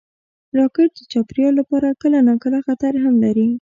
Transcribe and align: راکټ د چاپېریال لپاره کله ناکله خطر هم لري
راکټ 0.57 0.89
د 0.97 0.99
چاپېریال 1.11 1.53
لپاره 1.61 1.97
کله 2.01 2.17
ناکله 2.29 2.59
خطر 2.67 2.93
هم 3.03 3.13
لري 3.23 3.49